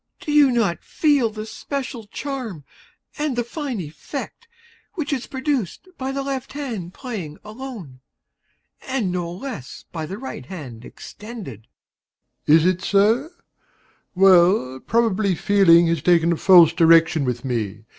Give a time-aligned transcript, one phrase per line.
[0.21, 0.21] MR.
[0.21, 0.25] PIOUS.
[0.25, 2.63] Do you not feel the special charm
[3.19, 4.47] and the fine effect
[4.95, 7.99] which is produced by the left hand playing alone,
[8.87, 11.67] and no less by the right hand extended?
[12.47, 12.61] DOMINIE.
[12.61, 13.29] Is it so?
[14.15, 17.85] Well, probably feeling has taken a false direction with me.